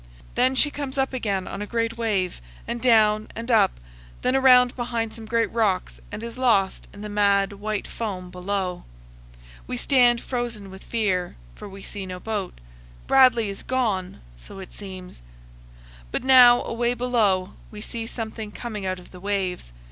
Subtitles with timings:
[0.33, 3.79] Then she comes up again on a great wave, and down and up,
[4.23, 8.83] then around behind some great rocks, and is lost in the mad, white foam below.
[9.67, 12.55] We stand frozen with fear, for we see no boat.
[13.05, 14.21] Bradley is gone!
[14.37, 15.21] so it seems.
[16.11, 19.71] But now, away below, we see something coming out of the waves.